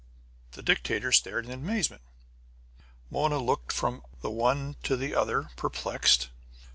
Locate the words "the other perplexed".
4.97-6.31